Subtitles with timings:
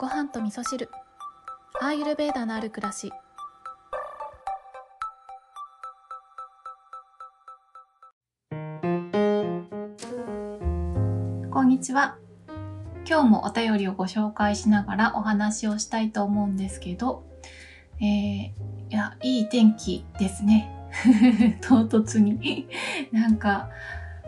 [0.00, 0.88] ご飯と味噌汁。
[1.78, 3.12] アーユルベーダのある暮らし。
[11.50, 12.16] こんにちは。
[13.06, 17.22] 今日もお便りをご紹介しながらお話をしたいと思うんですけど、
[18.00, 18.52] えー、い
[18.88, 20.74] やいい天気ですね。
[21.60, 22.70] 唐突に。
[23.12, 23.68] なんか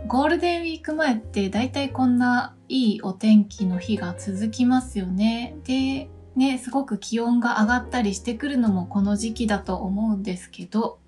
[0.07, 5.55] ゴールデンウィーク前って大体こんないいお天気の日が続きますよね。
[5.65, 10.99] で、ね、すごく気温が上がったりしてくるのもこの時期だと思うんですけど、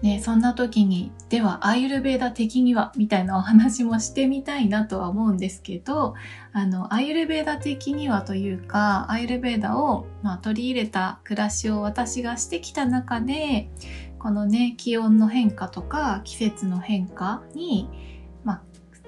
[0.00, 6.14] ね、そんな時に、ではアイルベーダ的にはみたいなお話もしてみたいなとは思うんですけど、
[6.54, 13.68] あの、アイルベーダ的にはというか、アイルベーダを、まあ、取り入れた暮らしを私がしてきた中で、
[14.18, 17.90] このね、気温の変化とか季節の変化に、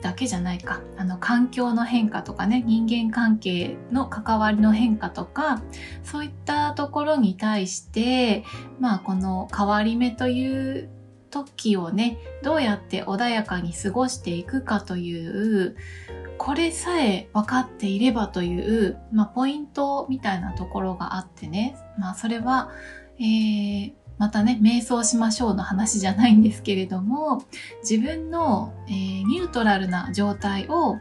[0.04, 0.82] だけじゃないか。
[0.98, 5.62] あの環境の変化とかね人間関係の関わりの変化とか
[6.02, 8.44] そういったところに対して
[8.78, 10.90] まあこの変わり目という
[11.30, 15.74] 時をねどうやって穏やかに過ごしていくかという
[16.36, 22.70] これさえ分かっていればという、まあ、ポイントみたいなところがあってね、まあ、それは、
[23.18, 27.44] えー、またね、瞑想しましょうの話じゃないんですけれども、
[27.82, 30.98] 自分の、えー、ニュートラルな状態を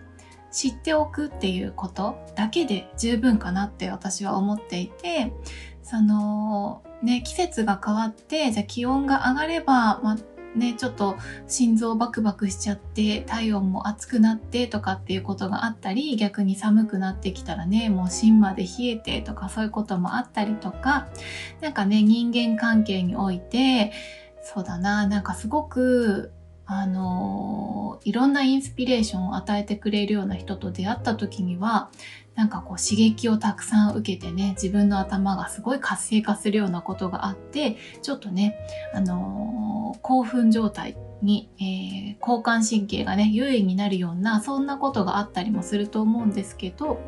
[0.51, 5.33] 知っておくっていうことだけで十分かなって私は思っていて、
[5.81, 10.17] その、ね、季節が変わって、じゃあ気温が上がれば、ま
[10.55, 21.07] ね、ちょっと心臓バクバクしちゃって体温も熱くなってとかっていうことがあったり逆に寒くなってきたらねもう芯まで冷えてとかそういうこともあったりとか
[21.61, 23.91] なんかね人間関係において
[24.43, 26.31] そうだななんかすごく
[26.65, 31.89] あのいろんなインスピレーションを与えてくれるような人と出会った時には
[32.35, 38.57] なんかこう刺激をたくさん受けてね自分の頭がすごい活性化するようなことがあってちょっとね、
[38.93, 46.99] あのー、興奮状態に、えー、交感神経がね優位になるようなそんなことがあったりもすると思うんですけど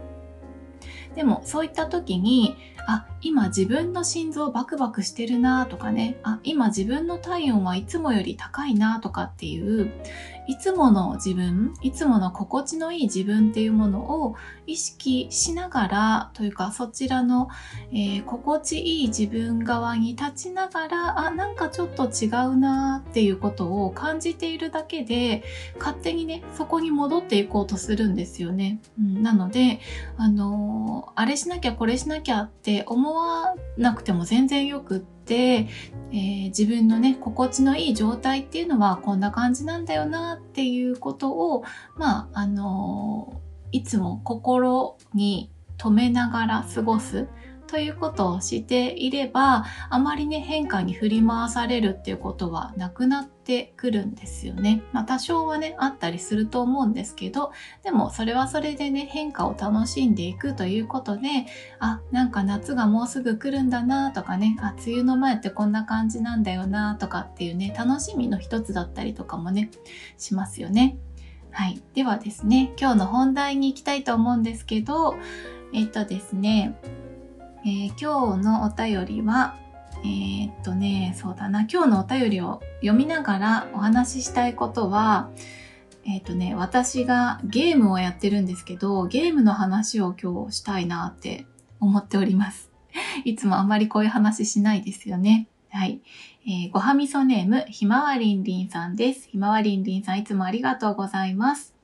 [1.16, 2.56] でもそういった時に
[2.88, 9.92] あ今自分の心臓バクバクしてるなとかねあ今自分の体温はいつもより高いなとかっていう
[10.47, 14.35] いつもの自分いつもの心地のいい自分っていうものを
[14.67, 17.50] 意識しながらというかそちらの、
[17.91, 25.44] えー、心地いい自分側に立ちながらあなんかちょっと違うなっていうことを感じているだけで
[25.79, 29.79] 勝手にねそこに戻っていこうとするんですよね、うん、なので
[30.17, 41.63] あのー、あれしなきゃこれしなきゃって思わなくても全然よくって、えー、自分のね心地のいい状態っていうのはこんな感じなんだよなっていうことを
[41.97, 43.41] まああの
[43.72, 47.28] いつも心に留めながら過ごす
[47.68, 54.81] ということをしていればあまりね変化に振り回されるっていうことはなくなってくるんですよね。
[54.92, 57.52] まあ多少はねあったりすると思うんですけど
[57.84, 61.30] でもそれはそれでね変化を楽しんでいくということで
[61.80, 69.70] あなんか夏がもうすぐ来るんだなとかねあ梅雨の前ってこんな感じなんだよなとかっていうね楽しみの一つだったりとかもね
[70.18, 70.98] しますよね。
[71.56, 71.81] はい。
[71.94, 75.16] ではですね、今日の本題に行きたいと思うんですけど、
[75.74, 76.78] えっとですね、
[77.68, 79.56] えー、今日のお便りは、
[80.03, 85.31] えー、っとね、そうだな、今日のお便りを読みながらお話ししたいことは、
[86.06, 91.48] えっ、とね、私がゲームをやってるんですけど、ゲームの話を今日したいなって
[91.80, 92.70] 思っております。
[93.25, 95.48] いつもあまりこういう話しないですよね。
[95.72, 96.02] はい。
[96.46, 99.28] えー、ごはみそネーム、ひまわりんりんさんです。
[99.28, 101.75] ひまわりんりんさんいつもありがとうございます。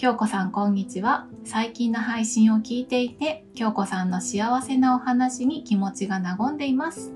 [0.00, 1.26] 京子さんこんにちは。
[1.44, 7.12] 最近の配信を聞いていて、京子さんの幸せなお話に気持ちが和んでいます。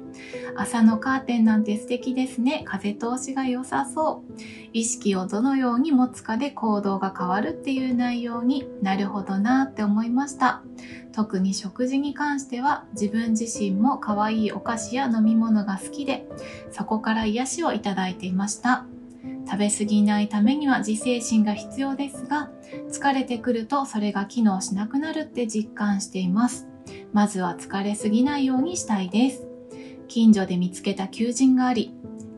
[0.55, 2.63] 朝のカーテンなんて素敵ですね。
[2.67, 4.33] 風通しが良さそう。
[4.75, 10.63] 意識をどのように持つかで行動が変わるっていう内容になるほどなって思いました。
[11.13, 16.29] 特に食事に関しては自分自身も可愛いお菓子や飲み物が好きで、
[16.71, 18.85] そこから癒しをいただいていました。
[19.47, 22.51] 食べ過ぎないためには自制心が必要ですが、
[22.91, 26.67] 疲れてくるとそれが機能しなくなるって実感しています。
[27.13, 29.47] まずは疲れすぎないようにしたいです。
[30.09, 31.95] 近所で見つけた求人があり、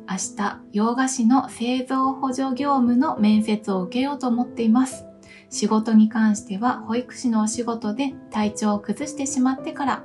[0.08, 5.04] 明日、洋菓子の製造補助業務の面接を受けようと思っています。
[5.50, 10.04] 仕事に関しては保育士のお仕事で体調を崩してしまってから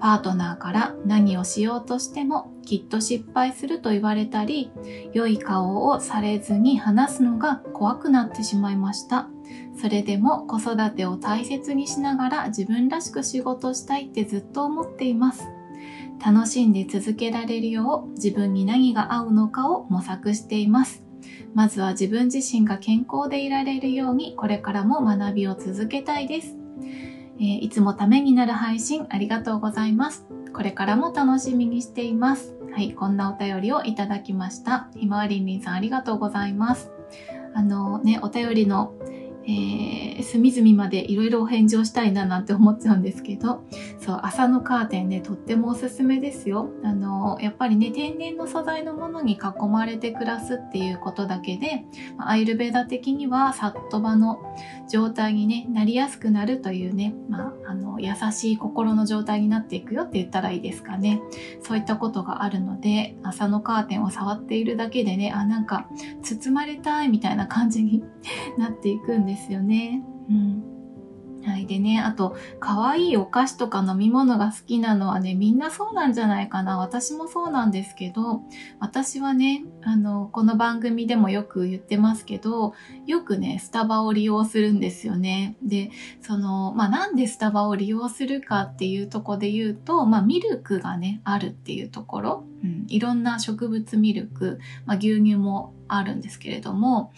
[0.00, 4.70] パートナーから何をしようとしてもきっと失敗すると言われたり
[5.12, 9.28] 良い顔をされずに話すのが怖くなってしまいました
[9.80, 15.44] それでも子育てを大切にしながら自分らしく仕事したいってずっと思っています。
[16.24, 21.07] 楽しんで続けられるよう自分に何が合うのかを模索しています。
[21.54, 26.56] まずは自分自身が健康でいられるようにこれからも学びを続けたいです。
[27.40, 30.26] えー、いつもためになる配信ありがとうございます。
[30.52, 32.54] これからも楽しみにしています。
[32.72, 34.88] はい、こんなお便りをいただきました。
[34.96, 36.90] ひまわりんりんさんありがとうございます。
[37.54, 38.94] あのね、お便りの
[39.50, 43.64] えー、隅々までいろいろお返事をしたいななんて思っちゃうんですけど、
[44.08, 46.70] そう、朝のカーテンね、とってもおすすめですよ。
[46.82, 51.84] あの、やっぱりね、天然の素材のものに囲まれて暮らすっていうことだけで、
[52.16, 54.38] アイルベーダ的にはサットバの
[54.90, 61.20] 状態に、ね、なりやすくなるというね、まあ、あの、優しい心の状態になっていくよって言ったらいいですかね。
[61.62, 65.86] そういったことがあるので、朝のカーテンを触っているだけでね、あ、なんか、
[66.22, 68.02] 包まれたいみたいな感じに
[68.56, 70.02] なっていくんですですよね。
[70.30, 70.67] うん。
[71.44, 71.66] はい。
[71.66, 76.78] でね、あと、可愛いお菓子とか飲み物が好きなのはね、みんなそうなんじゃないかな。
[76.78, 78.42] 私もそうなんですけど、
[78.80, 82.74] 私はね、あの、この番組でもよく言ってますけど、
[83.06, 85.56] よくね、スタバを利用するんですよね。
[85.62, 85.90] で、
[86.20, 97.12] その、まあ、なんでスタバを利用するかっていうとこで言うと、まあ、ミルクがね、あるっていうところ、うん、いろんな植物ミルク、まあ、牛乳もあるんですけれども、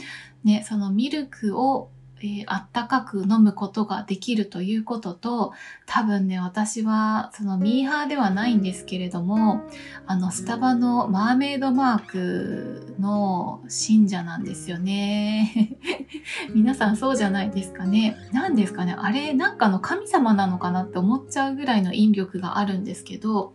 [0.44, 1.90] ね、そのミルクを
[2.22, 5.52] えー、あったかく飲むことができるということと、
[5.86, 9.62] 多分ね、私はそのミーハーではないんですけれども、
[10.06, 15.78] あの、スタバのマーメイドマークの信者なんですよね。
[16.54, 18.16] 皆さんそうじゃないですかね。
[18.32, 23.54] 何ですかねあれ、なんかの神様なのかなって思っちゃうぐらいの引力があるんですけど、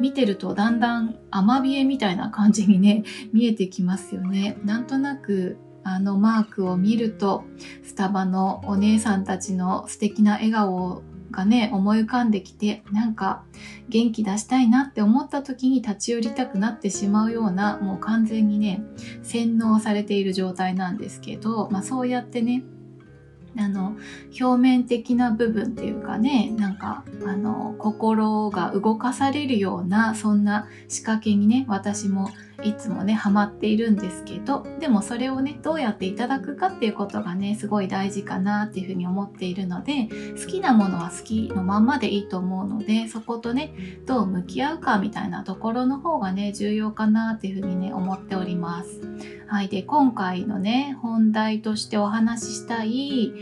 [0.00, 4.58] 見てるとだんだんアマビエみたいな感じにね、見えてきますよね。
[4.64, 7.44] なんとなくあのマークを見ると、
[7.82, 13.44] スタバのお姉さんたちの素敵な笑顔がね、思い浮かんできて、なんか
[13.88, 18.82] 元気出したいなって思った時に立ち寄りたくなってしまうような、もう完全にね、
[19.22, 22.62] 洗脳されている状態なんですけど、まあそうやってね、
[23.58, 23.96] あの、
[24.40, 32.30] 表面的な部分っていうかね、なんか、あの、心が動かされるような、そんな仕掛けにね、私も
[32.62, 40.08] いつもね、ハマっているんですけど、でもそれをね、どうやっていただくかっていうことがね、すごい大事かなっていうふうに思っているので、
[40.40, 43.74] 好きなものは好きのまんまでいいと思うので、そことね、
[44.06, 49.00] どう向き合うかみたいなところの方がね、重要かなっていうふうにね、思っております。
[49.48, 49.68] はい。
[49.68, 53.34] で、今回のね、本題としてお話ししたい、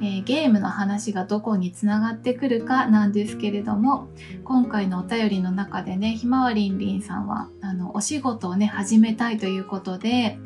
[0.00, 4.08] えー、ゲームの話がどこにつながってくるかなんですけれども、
[4.44, 10.38] 今回のお便りの中でね、ひまわりんりんさんは、あの、お仕事をね、始めたいということで、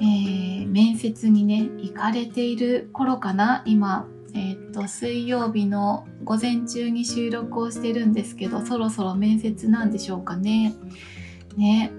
[0.00, 10.74] えー、面接にね、行かれている頃かな、今、えー、っと、水曜日の午前中に収録をしてるんですけど、そろそろ面接なんでしょうかね。
[11.56, 11.92] ね、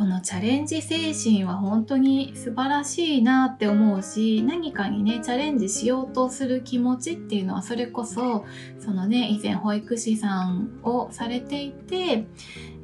[0.00, 8.46] このチャレンジ精神は本当に素晴らしいなって思うし何かにねチャレンジしようとする気持ちっていうのはそれこそ
[8.78, 12.24] そのね以前保育士さんをされていて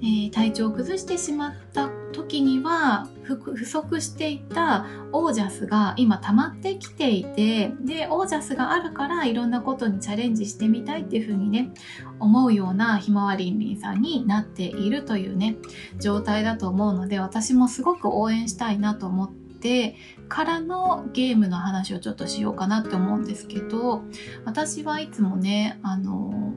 [0.03, 11.71] えー、体調を崩してしまった時には不足していたオージャスが今溜まってきていてでオージャスがあるからいろんなことにチャレンジしてみたいっていうふうにね
[12.21, 15.57] 思うようなひまわりんりんさんになっているというね
[15.99, 19.97] 状態だと思うので私もすごく応援したいなと思って
[20.29, 24.03] からのゲームの話をちょっとしようかなって思うんですけど
[24.45, 26.55] 私はいつもねあの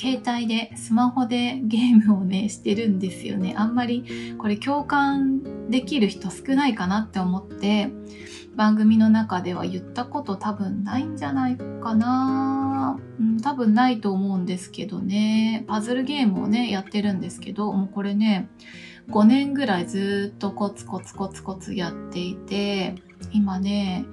[0.00, 3.54] 携帯でスマホでゲームをねしてるんですよね。
[3.54, 7.90] あんまりこれ共感できる人少ないかなって思って
[8.56, 15.66] 番組の中では言ったこと多分ないんじゃないかな、うん、多分ないと思うんですけどね。
[15.68, 18.48] パズルゲームをねやってるんですけどもうこれね
[19.10, 22.94] 5年ぐらいずっとコツコツコツコツやっていて
[23.32, 24.06] 今ね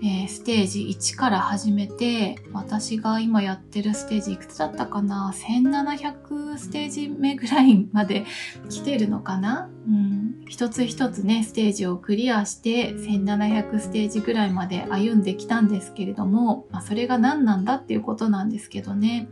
[0.00, 8.24] えー、ステージ1から始めて、私が今やってるステージいくつだったかな ?1700 ステージ目ぐらいまで
[8.68, 9.68] 来てるのかな？
[9.88, 10.44] うん。
[10.48, 19.28] 一つ一つね、ステージをクリアして、1700ステージぐらいまで歩んできたんですけれども、まあ、それが何なんだっていうことなんですけどね。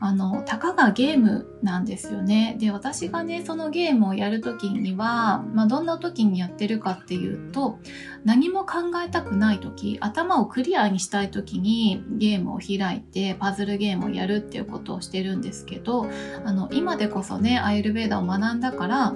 [0.00, 2.56] あの、たかがゲームなんですよね。
[2.58, 7.78] で、私がね、そのゲームをやるときには、まあ、どんな時にやってるかっていうと、
[8.24, 16.08] 何も考えたくない時、頭をクリアにしたい時にゲームを開いて、パズルゲームをやるっていうことをしてるんですけど、
[16.44, 19.14] あの、今でこそね、アイルベーダを学んだから、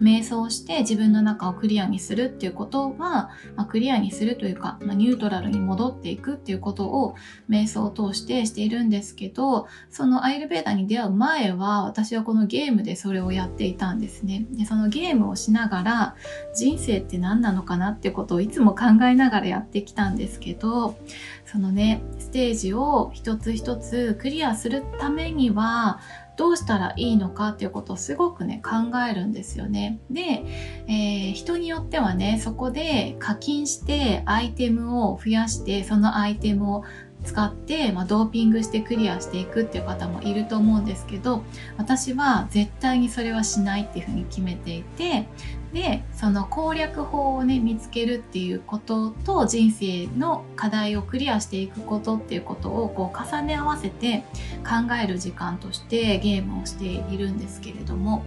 [0.00, 7.14] 瞑想して自分の中をクリアにするっていうことは、まあ、クリアにするというか、まあ、ニュートラルに戻っていくっていうことを
[7.48, 14.46] 瞑想を通してしているんですけど、そのアイルベーダに出会う前は私はこのゲームでそれをやっていたんですね。
[14.50, 16.16] で、そのゲームをしながら
[16.54, 20.96] 人生って何なのかなってことをいつも考えながらやってきたんですけど、
[21.44, 26.00] そのね、ステージを一つ一つクリアするためには、
[26.36, 29.98] どうしたらいいのかっていうことをすごくね考えるんですよね。
[30.10, 30.44] で、
[30.86, 36.84] えー、人によってはねそこで課金してアイテムを増やしてそのアイテムを
[37.26, 41.42] 使って、まあ、ドーピングしてクリアしていくっていう方もいると思うんですけど
[41.76, 45.26] 私は絶対にそれはしないっていうふうに決めていて
[45.72, 54.24] でその攻略法をね見つけるっていうことと人生の課題をクリアしていくことっていうことをこう重ね合わせて
[54.64, 58.22] 考える時間としてゲームをしているんですけれども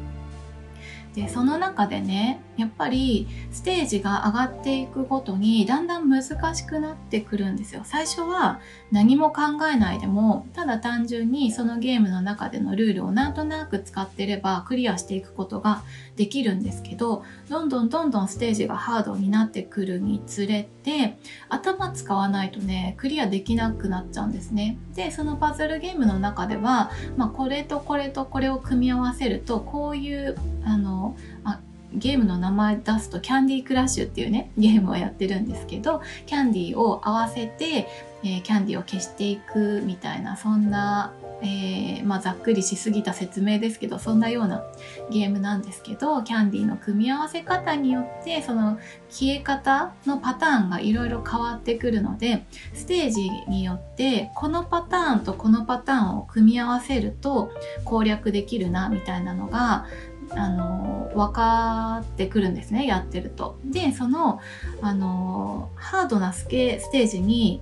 [1.16, 7.82] でその中でねやっぱりステージが上がっていくごとにだんだん難しくなってくるんですよ。
[7.84, 8.60] 最初は
[8.92, 15.84] 何も考えないでもただ単純にそのゲームの中でのルールをなんとなく使ってればクリアしていくことが
[16.16, 24.78] できるんですけどどんどんどんどんステージがハードになってくるにつれて頭使わないとねクリアできなくなっちゃうんですね。
[24.96, 30.36] でそのパズルゲームの中では、まあ、これとこれとこれを組み合わせるとこういう
[30.66, 30.99] あの、
[31.44, 31.60] あ、
[31.94, 37.88] ゲームの名前出すとキャンディークラッシュっていうねゲームをやってるんですけどキャンディーを合わせて、
[38.24, 44.63] えー、キャンディーを消していくみたいなそんな、えー、まあ、ざっくりしすぎた説明ですけどそんなような
[45.10, 48.77] ゲームなんですけどキャンディーの組み合わせ方によってその
[49.10, 57.51] 消え方のパターンがいろいろ変わってくるのでステージによってこのパターンとこのパターンを組み合わせると
[57.84, 59.88] 攻略できるなみたいなのが
[60.31, 63.57] あの分かってくるんですねやってると。
[63.65, 64.39] でその
[64.81, 67.62] あのハードなスケステージに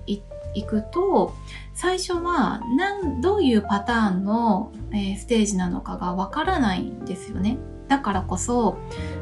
[0.54, 1.34] 行くと
[1.74, 2.60] 最初は
[3.22, 7.58] どういうパターンの、えー、ステージなのかが分からないんですよね。
[7.88, 8.78] だからこそ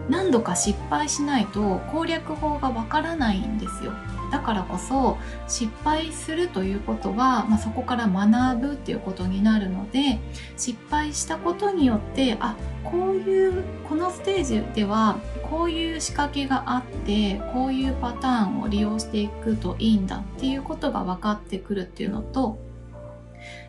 [0.08, 3.92] 何度か失敗しないと攻略法が分からないんですよ。
[4.30, 10.18] だからこそ失敗するということは、まあ、そこから学ぶっていうことになるので
[10.56, 15.18] 失敗したことによってあこういうこのステージでは
[15.49, 22.58] こういう仕掛けがあってこういうパターンを利用していくといいんだっていうことが分かってくるっていうのと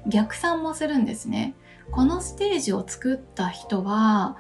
[0.08, 1.54] 逆算もするんですね。
[1.92, 4.38] このステージを作った人は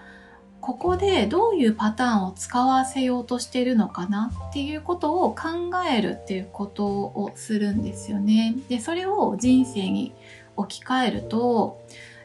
[0.61, 8.55] ここでどういうパターンを使わせようとしてるのかなっていうことを考えるっていうことをするんですよね。
[8.67, 10.13] で、それを人生に
[10.55, 11.81] 置き換えると、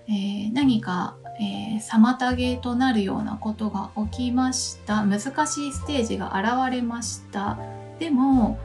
[0.09, 5.05] えー、何か、えー、妨げとなるようなことが起きました。
[5.05, 7.59] 難しいステージが現れました。
[7.99, 8.59] でも、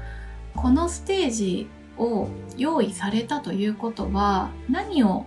[0.55, 5.25] このステージを用意されたということは何を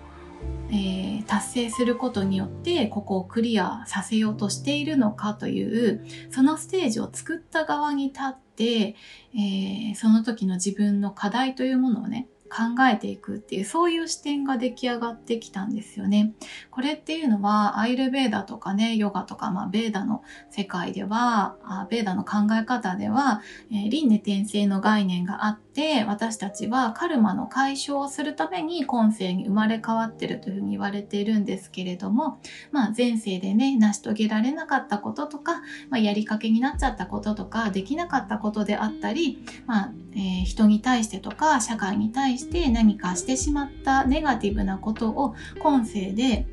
[0.72, 8.94] えー、達成することによってここをクリアさせようとしているのかというそのステージを作った側に立って、
[9.34, 16.34] えー、その時の自分の課題というものをね考えていくっていう、そういう視点が出来上がってきたんですよね。
[16.70, 25.69] これっていうのは、アイルベーダとかね、ヨガとか、まあ、ベーダの世界では、あベーダの考え方では、えー、輪廻転生の概念があって、
[26.06, 32.40] 私たちはカルマの解消をするために今世に生まれ変わってるというふうに言われているんですけれども、
[32.72, 46.46] まあ、前世でね、成し遂げられなかったこととか、まあ、やりかけになっちゃったこととか、できなかったことであったり、まあ、えー、人に対してとか、社会に対してして何かしてしまったネガティブなことを今世で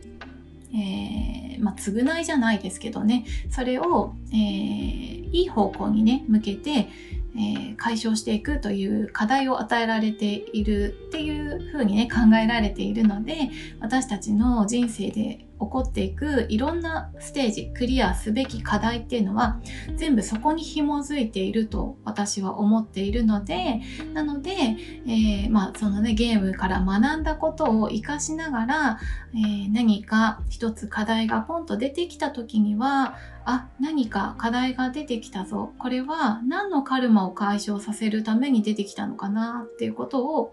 [0.70, 6.90] えー、まあ、償いじゃないですけどね、それを、えー、いい方向にね、向けて、
[7.38, 19.60] えー、解消していくという課題を与えられているっていうふうにね、考えられているので、私たちの人生で起こっていくいろんなステージ、クリアすべき課題っていうのは
[19.96, 23.82] 全部そこに紐づいていると私は思っているので、
[24.14, 29.00] なので、えー、まあそのね、ゲームから学んだことを活かしながら、
[29.34, 33.16] えー、何か一つ課題がポンと出てきた時には、
[33.50, 35.72] あ、何か課題が出てきたぞ。
[35.80, 40.48] これは何のカルマを解消させるために出てきたのかなっていうことを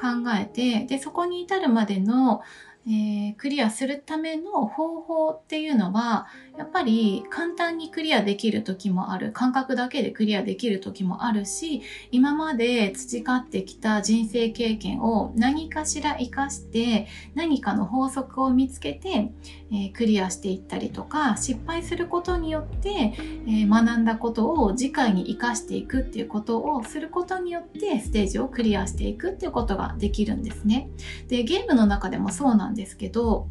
[0.00, 2.40] 考えて、で、そこに至るまでの、
[2.90, 9.30] えー、クリアするための方法っていうのは、やっぱり簡単にクリアできる時もある。
[9.32, 19.32] 感覚だけでクリアできる時もあるし、今まで培ってきた人生経験を何かしら活かして、何かの法則を見つけて、
[19.70, 30.88] えー、クリアしていったりとか、失敗することによって、えー、学んだことを次回に活かしていくっていうことをすることによってステージをクリアしていくっていうことができるんですね。
[31.28, 33.48] で、ゲームの中でもそうなんですけど、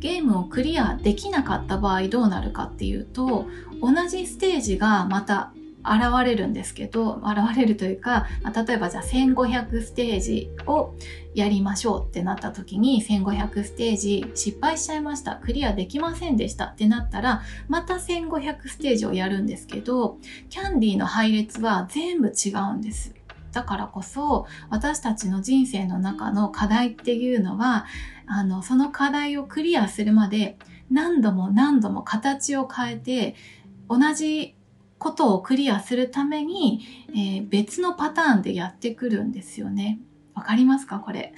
[0.00, 3.46] ゲームをクリアできなかった場合どうなるかっていうと、
[3.80, 5.52] 同じステージがまた
[5.82, 10.94] 現れるんですけど、現れるというか、ま例えばじゃあ1500ステージを
[11.34, 15.36] やりましょうってなった時に、1500ステージ失敗しちゃいました。
[15.36, 20.18] クリアできませんでしたってなったら、また1500ステージをやるんですけど、
[20.50, 23.14] キャンディーの配列は全部違うんです。
[23.56, 27.86] だからこそ、私たちの人生の中の課題っていうのは、
[28.26, 30.58] あの、その課題をクリアするまで
[30.90, 33.34] 何度も何度も形を変えて、
[33.88, 34.54] 同じ
[34.98, 36.80] ことをクリアするために、
[37.10, 40.00] えー、別のパターンでやってくるんですよね。
[40.34, 41.32] わかりますかこれ？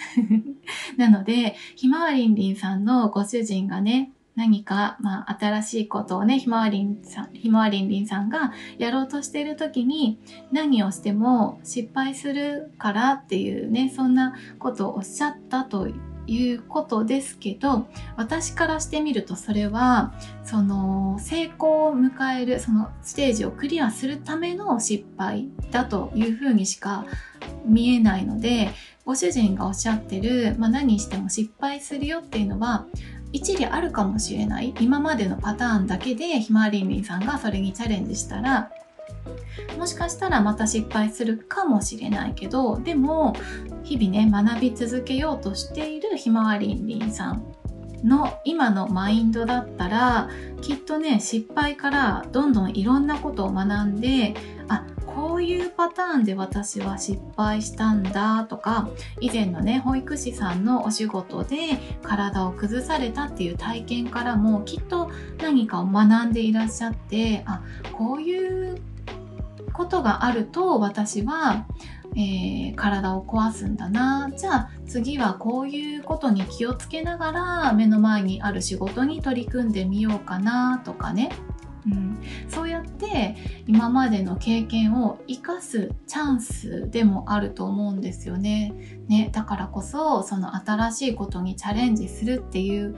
[0.97, 10.21] なので、ひまわりんりんさんのご主人がね、何か、まあ、新しいことをね、ひまわりんさん、ひまわりんりんさんがやろうとしている時に、
[10.53, 15.89] 何をしても失敗するからっていうね、そんなことをおっしゃったと
[16.29, 20.13] いうことですけど、私からしてみるとそれは、
[20.45, 27.07] その成功を迎える、そのステージをクリアするための失敗だというふうにしか
[27.65, 28.71] 見えないので、
[29.05, 32.87] ご主人がおっしゃってる、まあ、何しても失敗するよっていうのは、
[33.33, 34.75] 一理あるかもしれない。
[34.81, 38.71] 今までのパターンだけでひまわりんりんさんがそれにチャレンジしたら
[39.77, 43.35] もしかしたらまた失敗するかもしれないけどでも
[43.83, 47.55] 日々ね学び続けようとしているひまわりんりんさん
[48.05, 50.29] の今のマインドだったら
[50.61, 54.35] きっとね失敗からどんどんいろんなことを学んで
[54.69, 58.89] あこういうパターンで私は失敗したんだとか
[59.21, 61.57] 以前のね保育士さんのお仕事で
[62.03, 68.81] 体を崩されたっていう体験からもきっと何かを学んでいらっしゃってあこういう
[69.79, 71.67] ことがあると私は
[72.15, 74.31] えー、体を壊すんだな。
[74.37, 81.31] じゃあ次はこういうことに気をつけながら目の前にある仕事に取り組んでみようかなとかね、
[81.87, 83.37] うん、そうやって
[83.67, 88.73] 今までの経験を生かすチャンスでもあると思うんですよね。
[89.07, 89.31] ね。
[89.33, 92.97] だからこそその新しいことにチャレンジするっていう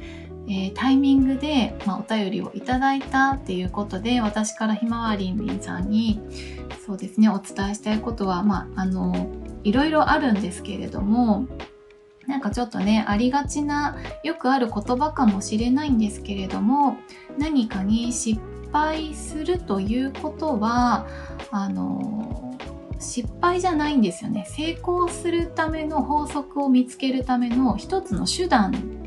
[0.49, 6.21] えー、タイミングで、まあ、お便りをいただいたっていうことで私からひまわりんりんさんに
[6.85, 9.31] そうですねお伝えしたいことはまああの
[9.63, 11.47] いろいろあるんですけれども
[12.27, 16.97] なんかちょっとねありがちなよくある言葉かもしれないんですけれども
[17.39, 18.41] 何かに失
[18.73, 21.07] 敗するということは
[21.51, 22.57] あの
[22.99, 24.45] 失敗じゃないんですよね。
[24.47, 29.00] 成功するための法則を見つけるための一つの手段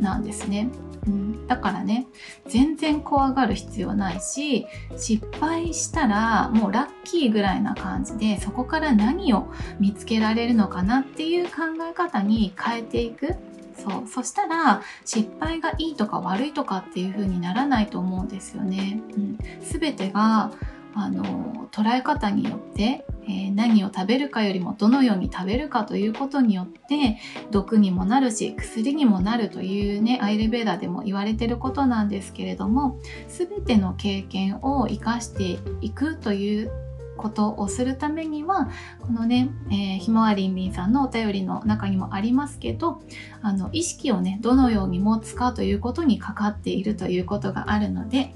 [0.00, 0.68] なんですね。
[1.06, 2.08] うん、だからね
[2.48, 9.46] 全然怖がる必要ないし失敗したらもうラッキーぐらいな感じでそこから何を
[9.78, 11.52] 見つけられるのかなっていう考
[11.88, 13.36] え方に変えていく
[13.76, 19.00] そうそしたら失敗がいいとか悪いとかっていう風にならないと思うんですよね。
[19.16, 20.50] うん、全てが
[20.94, 27.18] あの捉え方によって、えー、何を食べるかよりもどのように食べるかということによって
[27.50, 36.70] 毒にもなるし薬にもなるというねアイルベーダーでも言われてることなんですけれども全ての経験を生かしていくという
[37.16, 38.68] ことをするためには
[39.00, 43.02] このね、えー、ひまわりんりんさんのお便りの中にもありますけど
[43.42, 48.34] あの意識をねどのように持つかということにかかっているということがあるので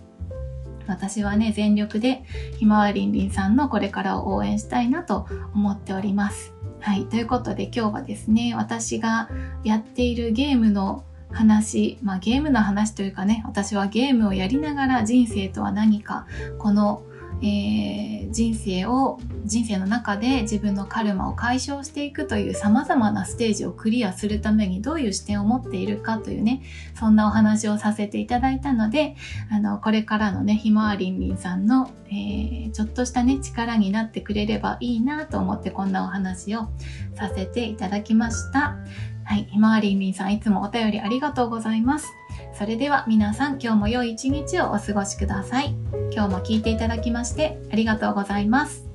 [0.87, 2.25] 私はね、全力で
[2.59, 6.55] ひまわりんりんさんのこれからを応援したいなと思っております。
[6.81, 7.07] はい。
[7.07, 9.29] ということで今日はですね、私が
[9.65, 16.27] やっているゲームの話、まあゲームの話というかね、私はゲームをやりながら人生とは何か、
[16.59, 17.03] この
[17.43, 26.63] えー、人生を人生の中で自分のカルマを解消していくという様々なステージをクリアするためにどういう視点を持っているかというね
[26.95, 29.17] そんなお話をさせていただいたので
[29.51, 36.69] あのこれからのねひまわりんりんさんの、えー、ちょっとしたね力になってくれればいいなと思ってこんなお話を
[37.15, 38.77] させていただきました。
[39.25, 42.20] はいひまわりんりんさんいつもお便りありがとうございます。
[42.61, 45.75] それでは皆さん今日も良い一日をお過ごしください。
[46.13, 48.90] 今日も聞いていただきましてありがとうございます。